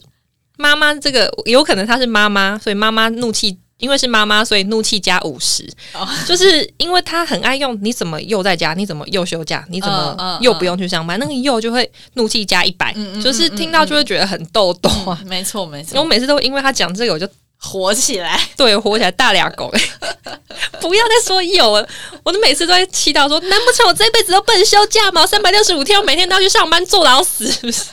[0.58, 3.60] 妈妈这个有可能她是妈妈，所以妈妈怒气。
[3.78, 5.70] 因为是妈妈，所以怒气加五十，
[6.26, 7.78] 就是因为他很爱用。
[7.84, 8.74] 你怎么又在家？
[8.74, 9.66] 你怎么又休假？
[9.70, 11.20] 你怎么又不用去上班？
[11.20, 15.20] 那个又就会怒气加一百，就是听到就会觉得很逗逗啊。
[15.26, 18.40] 没错没错，我每次都因为他讲这个，我就火起来。
[18.56, 19.70] 对，火起来大俩狗，
[20.80, 21.88] 不要再说有了，
[22.24, 25.28] 我都每次都在气到说，难不成我这辈子都不能休假吗？
[25.28, 27.90] 三百六十五天，我每天都要去上班，坐牢死是不是？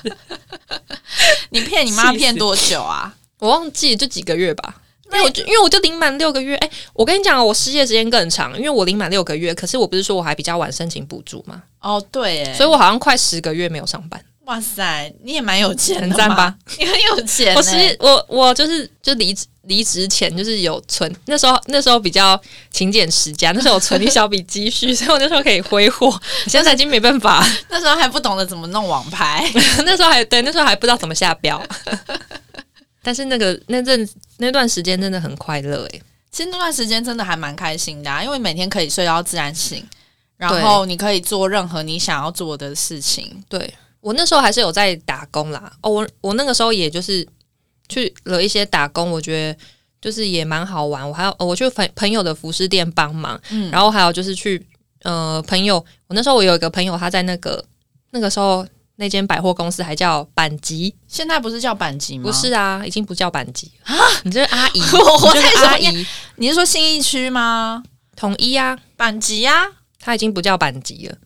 [1.51, 3.12] 你骗你妈骗多久啊？
[3.40, 4.77] 我忘记就几个月吧。
[5.12, 11.62] 因为我就因为我就领满六个月，哎，我跟你讲我失业时间更长，因为我领满六个月，可是我不是说我还比较晚申请补助吗？
[11.81, 14.22] 哦，对，所以我好像快十个月没有上班。
[14.46, 16.53] 哇塞，你也蛮有钱，很赞吧？
[16.77, 17.55] 你很有钱。
[17.57, 22.38] 我实我我就是就离职离职前就是有存，那时候那时候比较
[22.72, 26.12] 勤俭持家，那时候我存一小笔积蓄， 所以我那时候可以挥霍。
[26.48, 29.48] 现在已经没办法， 那时候还不懂得怎么弄网牌，
[29.87, 31.62] 那时候还对，那时候还不知道怎么下标。
[33.02, 39.84] 但是那个那阵那段时间真的很快乐诶，其实那段时间真的还蛮开心的，啊，因为每天可以睡到自然醒，
[40.36, 43.42] 然后你可以做任何你想要做的事情。
[43.48, 47.26] 对我那时候还是有在打工啦，哦，我我那个时候也就是
[47.88, 49.58] 去了一些打工，我觉得
[50.00, 51.08] 就是也蛮好玩。
[51.08, 54.64] 我还要我去朋朋友的服饰店帮忙，嗯，然后还有就是去
[55.02, 57.64] 呃朋友，我那时候我有一个朋友他在那个
[58.10, 58.64] 那个时候。
[59.02, 62.22] 那间百货公司还叫板吉，现在不是叫板吉吗？
[62.22, 63.96] 不是啊，已经不叫板吉啊！
[64.22, 66.06] 你这是阿姨， 我是阿姨。
[66.36, 67.82] 你是说新义区吗？
[68.14, 69.64] 统一啊，板吉啊，
[69.98, 71.16] 他已经不叫板吉了，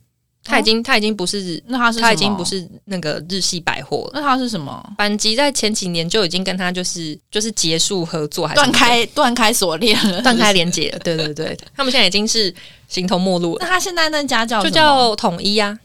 [0.42, 4.12] 他已经他已经不是，那他是他已经不是那个日系百货了。
[4.14, 4.82] 那他是什么？
[4.96, 10.98] 板吉在前几年就已经跟他就是就是结束合作，还断开断开锁链了，断开连接了。
[11.00, 12.54] 对对对， 他们现在已经是
[12.88, 13.58] 形同陌路了。
[13.60, 15.78] 那他现在那家叫就叫统一啊？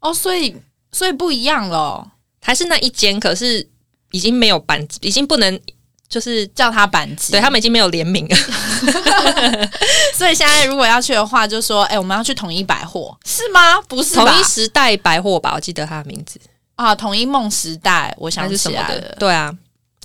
[0.00, 0.52] 哦，所以。
[0.96, 3.68] 所以不一样了，还是那一间，可是
[4.12, 5.60] 已经没有板，已经不能
[6.08, 8.36] 就是叫它板子，对他们已经没有联名了。
[10.16, 13.78] 所以现在如果要去的话，就说：“哎，我们要去统一百货，是吗？
[13.82, 15.52] 不是统一时代百货吧？
[15.54, 16.40] 我记得它的名字
[16.76, 19.16] 啊，统一梦时代，我想起来了。
[19.18, 19.52] 对啊，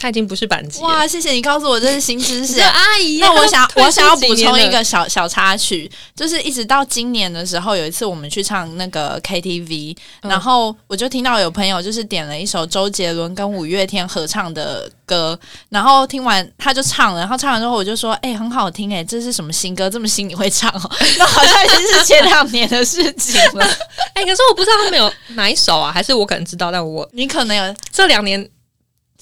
[0.02, 0.88] 他已经不是板级了。
[0.88, 2.60] 哇，谢谢你告诉我这是新知识。
[2.60, 15.38] 阿姨，那我想， 我想要补充一个小小插曲，就是一直到今年的时候，有一次我们去唱那个 KTV，、嗯然后我就听到有朋友就是点了一首周杰伦跟五月天合唱的歌，
[15.70, 19.90] 然后听完他就唱了，然后唱完之后我就说，哎、很好听哎、这是什么新歌？
[19.90, 20.92] 这么新你会唱哦？
[21.20, 23.66] 那好像已经是前两年的事情了。
[24.16, 28.50] 哎、可是我不知道他们有哪一首啊，还是我可能知道，但我你可能有这两年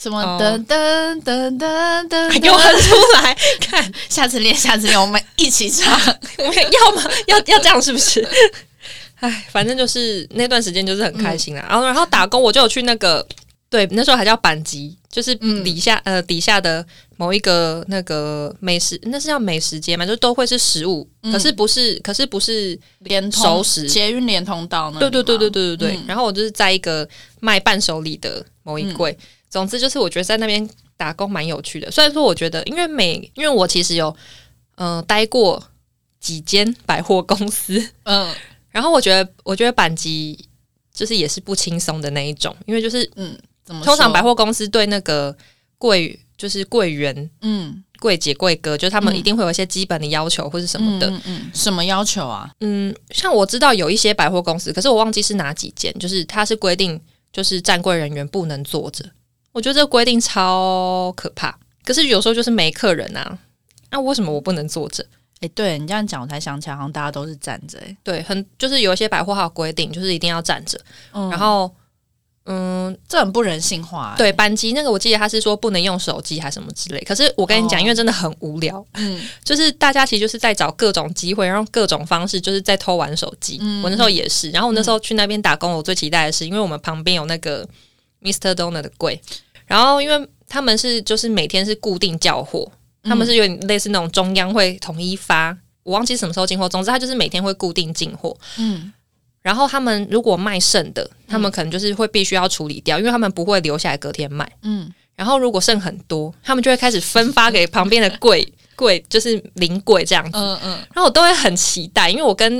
[0.01, 5.93] 什么哦噔噔噔噔噔，给我哼出来看，下次练，下次练，我们一起唱。
[6.37, 7.03] 我 们要吗？
[7.27, 8.25] 要要这样是不是？
[9.19, 11.65] 哎，反正就是那段时间就是很开心啦。
[11.69, 13.25] 然后然后打工我就有去那个，
[13.69, 16.85] 对，那时候还叫板级，就是嗯底下、呃底下的
[17.17, 25.97] 某一个那个美食，那是叫美食街嘛，就都会是食物，嗯可是不是，可是不是连通熟食捷运连通道那里对对对对对对对。
[25.97, 27.05] 嗯然后我就是在一个
[27.41, 29.17] 卖伴手礼的某一柜，
[29.49, 31.89] 总之就是我觉得在那边打工蛮有趣的。
[31.89, 34.15] 虽然说我觉得，因为每因为我其实有
[34.75, 35.61] 嗯、呃待过
[36.19, 38.33] 几间百货公司，嗯
[38.69, 40.47] 然后我觉得我觉得板级
[40.93, 45.35] 就是也是不轻松的那一种，因为就是嗯，怎么通常百货公司对那个
[45.77, 47.29] 柜就是柜员。
[47.41, 51.09] 嗯柜姐、柜哥，就是他们嗯一定会有一些基本的要求或是什么的。
[51.09, 52.49] 嗯嗯嗯，什么要求啊？
[52.61, 56.97] 嗯，像我知道有一些百货公司，可是我忘记是哪几间，就是它是规定，
[57.33, 59.03] 就是站柜人员不能坐着。
[59.51, 61.57] 我觉得这个规定超可怕。
[61.83, 63.37] 可是有时候就是没客人啊，
[63.91, 65.05] 那、为什么我不能坐着？
[65.41, 67.97] 哎、对你这样讲，我才想起来，好像大家都是站着、欸。
[68.03, 70.77] 对，很就是有一些百货它有规定，就是一定要站着。
[71.13, 71.73] 嗯然后，
[72.45, 74.17] 嗯，这很不人性化、欸。
[74.17, 76.99] 对，班机那个我记得他是说不能用手机还是什么之类。
[77.05, 83.57] 可是我跟你讲，哦因为真的很无聊，嗯就是大家其实就是在找各种机会，然后各种方式，就是在偷玩手机。
[83.61, 87.65] 嗯我那时候也是，然后我那时候去那边打工，我最期待的是，因为我们旁边有那个
[88.21, 88.53] Mr.
[88.53, 89.21] Donut 的柜，
[89.65, 92.71] 然后因为他们是就是每天是固定叫货，
[93.03, 98.35] 他们是有点类似那种中央会统一发，我忘记什么时候进货，总之他就是每天会固定进货。
[98.57, 98.91] 嗯
[99.41, 104.49] 然后他们如果卖剩的，他们可能就是会必须要处理掉，因为他们不会留下来隔天卖。
[104.63, 110.37] 嗯然后如果剩很多，他们就会开始分发给旁边的柜 柜，就是临柜这样子。
[110.37, 112.53] 嗯嗯然后我都会很期待，因为我跟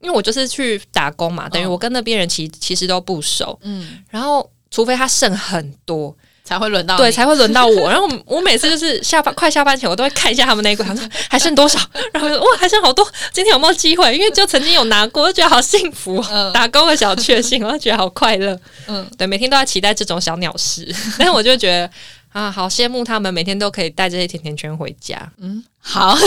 [0.00, 3.58] 因为我就是去打工嘛，等于嗯我跟那边人其其实都不熟。
[3.62, 7.86] 嗯，然后除非他剩很多，才会轮到对，才会轮到我。
[7.88, 11.78] 然后我每次就是下班快下班前，我都会看一下他们那一柜，好 像还剩多少，
[12.12, 14.12] 然后我就哇还剩好多，今天有没有机会？
[14.12, 16.20] 因为就曾经有拿过，我就觉得好幸福
[16.52, 18.58] 打工的小确幸，我就觉得好快乐。
[18.88, 21.88] 嗯对，每天都在期待这种小鸟事，但是我就觉得
[22.32, 25.30] 啊，好羡慕他们每天都可以带这些甜甜圈回家。
[25.38, 26.18] 嗯好。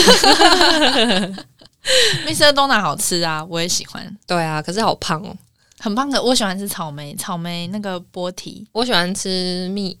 [2.26, 2.52] Mr.
[2.52, 5.36] Donut 好吃啊，我也喜欢，对啊，可是好胖哦。
[5.78, 6.22] 很棒的。
[6.22, 9.96] 我喜欢吃草莓，草莓那个波提，我喜欢吃蜜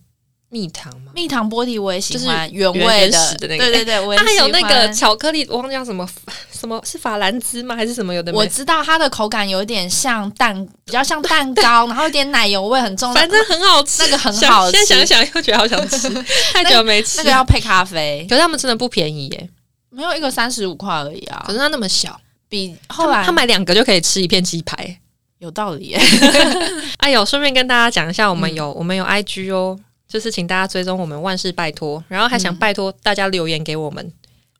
[0.50, 6.08] 蜜糖嘛，蜜糖波提我也喜就是欢，原原味原的那个对对对，它还有那个巧克力，我忘记叫什么
[6.50, 7.76] 什么是法兰兹吗？
[7.76, 8.32] 还是什么有的？
[8.32, 16.08] 我知道它的口感有点像蛋，比较像蛋糕，然后有点奶油味很重， 反正很好吃，那个很好吃现在想想又觉得好想吃，
[16.54, 17.18] 太久没吃。
[17.18, 19.50] 那个要配咖啡，可是他们真的不便宜耶，
[19.90, 21.52] 没有一个三十五块而已啊可。
[21.52, 24.98] 是它那么小，比后来他买两个就可以吃一片鸡排。
[25.38, 26.00] 有道理耶。
[26.98, 34.12] 哎呦，顺便跟大家讲一下，我们嗯有、我们有 IG 哦，就是请大家追踪我们万事拜托，然后还想嗯拜托大家留言给我们，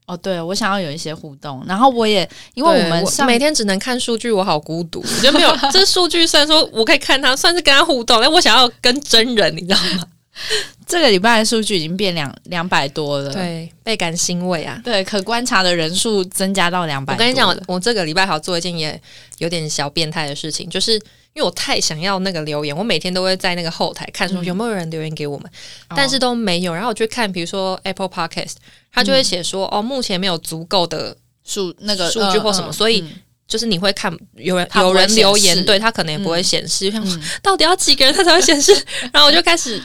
[0.06, 5.00] 哦，对，我想要有一些互动，然后我也因为我们上每天只能看数据，我好孤独。
[5.00, 10.04] 我觉得没有 这数据，虽然说我可以看他，算是跟他互动，但我想要跟真人，你知道吗？
[10.86, 14.80] 这个礼拜的数据已经变两两百多了，对，倍感欣慰啊。
[14.84, 17.12] 对，可观察的人数增加到两百。
[17.12, 19.00] 我跟你讲，我我这个礼拜还要做一件也
[19.38, 25.46] 有点小变态的事情，就是因为我太想要那个留言，我每天都会在那个后台看说嗯有没有人留言给我们，
[25.90, 26.72] 哦但是都没有。
[26.72, 28.54] 然后我去看，比如说 Apple Podcast，
[28.92, 33.12] 它就会写说、哦，目前没有足够的，数那个数据或什么嗯所以嗯
[33.46, 38.72] 就是你会看有人有人留言，对他可能也不会显示，就像到底要几个人他才会显示？
[39.12, 39.82] 然后我就开始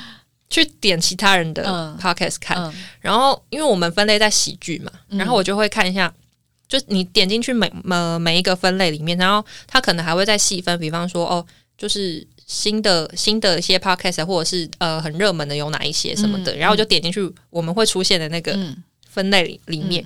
[0.53, 1.97] 去点其他人的嗯。
[1.99, 2.73] Podcast 看，嗯。
[3.01, 5.17] 然后因为我们分类在喜剧嘛，嗯。
[5.17, 6.13] 然后我就会看一下，
[6.67, 11.45] 就你点进去每呃每一个分类里面，然后它可能还会再细分，比方说哦，
[11.77, 18.83] 就是新的新的一些 podcast 或者是呃很热门的有哪一些什么的，嗯然后我就点进去我们会出现的那个嗯。
[19.09, 20.03] 分类里里面。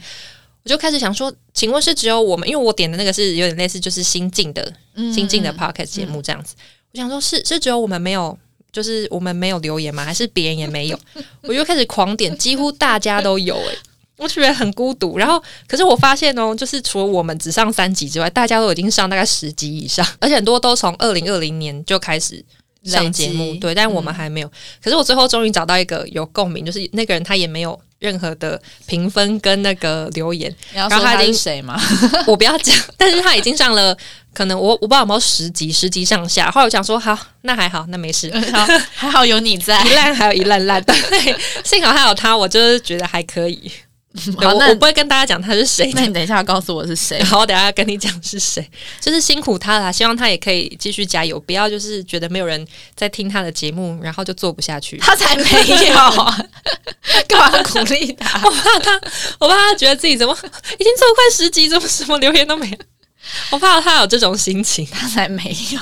[0.63, 2.45] 我就开始想说，请问是只有我们？
[2.49, 5.57] 因为我点的那个是有点类似，就是新进的嗯新进的嗯。
[5.57, 6.55] podcast 节目这样子。
[6.91, 8.37] 我想说，是是只有我们没有，
[8.77, 10.05] 就是我们没有留言吗？
[10.05, 10.99] 还是别人也没有？
[11.41, 13.77] 我就开始狂点，几乎大家都有诶、
[14.17, 15.17] 我觉得很孤独。
[15.17, 22.45] 然后，可是我发现哦，就是除了我们只上三集之外，大家都已经上大概十集以上，而且很多都从二零二零年就开始
[22.83, 24.51] 上节目，对，但我们还没有。
[24.83, 31.79] 可是我最后终于找到一个有共鸣，就是那个人他也没有任何的评分跟那个留言，然后他已经是谁吗？
[32.27, 33.97] 我不要讲， 但是他已经上了，
[34.33, 36.51] 可能我我不知道有没有十集，十集上下。
[36.51, 38.31] 后来我想说，好，那还好，那没事。
[38.53, 39.89] 好还好有你在一。
[39.95, 40.95] 烂还有一烂烂，对，
[41.63, 43.71] 幸好还有他，我就是觉得还可以。
[44.37, 47.21] 对好，那我我不会跟大家讲他是谁，那你等一下告诉我是谁。
[47.25, 48.67] 好，我等一下跟你讲是谁，
[48.99, 52.65] 就是辛苦他啦，希望他也可以继续加油，不要就是觉得没有人
[52.95, 54.97] 在听他的节目，然后就做不下去。
[55.03, 55.95] 他才没有，
[57.27, 58.41] 干嘛鼓励他？
[58.43, 59.01] 我怕他，
[59.39, 62.77] 我怕他觉得自己怎么已经做快十集，怎么什么留言都没有。
[63.49, 65.79] 我怕他有这种心情，他才没有。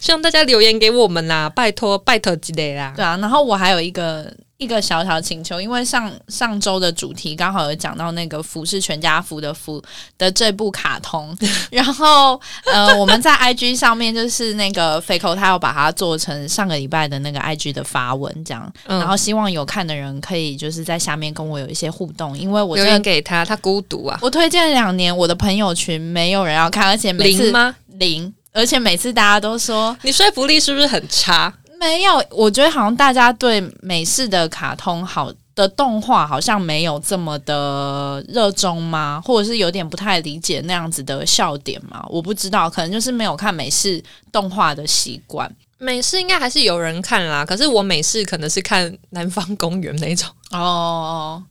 [0.00, 2.92] 希望大家留言给我们啦，拜托拜托之类啦。
[2.96, 9.82] 对啊，然后我还有一个一个小小请求，因为上上周的主题刚好有讲到那个福是全家福的福
[10.16, 11.36] 的这部卡通，
[11.70, 27.74] 然后呃我们在 IG 上面就是那个肥口他要把它做成上个礼拜的那个 IG 的发文这样，嗯然后希望有看的人可以就是在下面跟我有一些互动，因为我留言给他，他孤独啊，我推荐两年，我的朋友群没有人要看，而且每次零吗？
[27.98, 31.52] 零，而且每次大家都说你说服力是不是很差？
[31.84, 39.22] 没有，我觉得好像大家对美式的卡通好的动画好像没有这么的热衷吗？
[39.24, 42.04] 或者是有点不太理解那样子的笑点吗？
[42.08, 45.50] 我不知道，可能就是没有看美式动画的习惯。
[45.78, 50.28] 美式应该还是有人看啦，可是我美式可能是看《南方公园》那种。
[50.50, 51.42] 哦，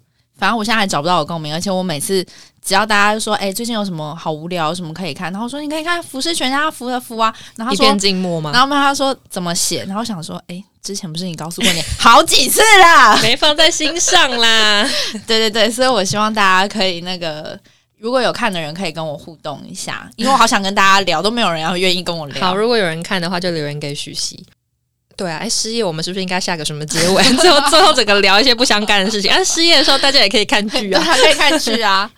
[0.43, 2.21] 反正我现在还找不到我共鸣，而且我每次
[2.61, 8.51] 只要大家就说，哎、最近有什么好无聊，有什么可以看，然后说你可以看《服饰全家福》的福啊，然后说一片静默吗？
[8.53, 13.17] 然后他说怎么写，然后想说，哎、之前不是你告诉过你好几次啦？
[13.21, 14.83] 没放在心上啦。
[15.25, 17.57] 对对对，所以我希望大家可以那个，
[17.97, 22.45] 如果有看的人可以跟我互动一下，因为我好想跟大家聊，都没有人要愿意跟我聊。
[22.45, 24.45] 好，如果有人看的话，就留言给许熙。
[25.15, 27.23] 对啊，哎，失业我们是不是应该下个什么结尾？
[27.37, 29.31] 最后最后整个聊一些不相干的事情。
[29.31, 30.91] 啊，失业的时候大家也可以看剧。
[30.93, 32.09] 啊，可以看剧啊。